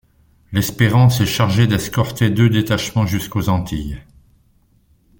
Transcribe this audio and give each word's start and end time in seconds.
L’Espérance 0.51 1.21
est 1.21 1.27
chargé 1.27 1.67
d’escorter 1.67 2.31
deux 2.31 2.49
détachements 2.49 3.05
jusqu’aux 3.05 3.49
Antilles. 3.49 4.01